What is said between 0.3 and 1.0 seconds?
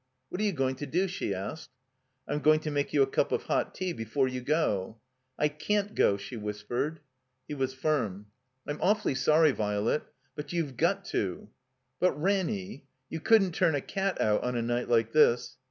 are you going to